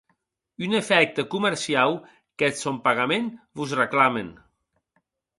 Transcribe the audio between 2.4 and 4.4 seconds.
qu’eth sòn pagament vos reclamen.